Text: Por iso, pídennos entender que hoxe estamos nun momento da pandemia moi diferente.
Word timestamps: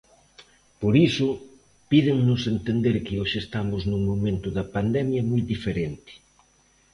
Por 0.81 0.93
iso, 1.07 1.29
pídennos 1.89 2.41
entender 2.55 2.95
que 3.05 3.19
hoxe 3.21 3.37
estamos 3.45 3.81
nun 3.89 4.01
momento 4.11 4.47
da 4.57 4.69
pandemia 4.75 5.27
moi 5.29 5.41
diferente. 5.53 6.13